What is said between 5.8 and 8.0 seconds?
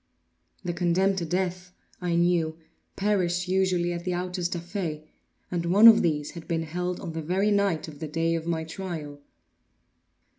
of these had been held on the very night of